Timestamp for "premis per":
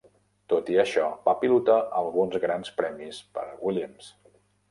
2.81-3.47